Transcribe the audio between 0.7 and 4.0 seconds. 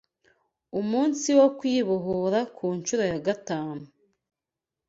umunsi wo kwibohora ku nshuro ya gatanu